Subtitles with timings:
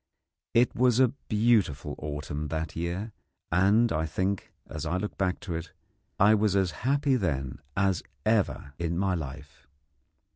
[0.55, 3.11] It was a beautiful autumn that year,
[3.51, 5.73] and I think, as I look back to it,
[6.19, 9.67] I was as happy then as ever in my life.